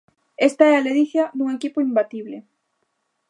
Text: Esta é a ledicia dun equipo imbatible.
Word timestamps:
Esta 0.47 0.63
é 0.71 0.73
a 0.75 0.83
ledicia 0.87 1.23
dun 1.37 1.49
equipo 1.57 1.83
imbatible. 1.87 2.37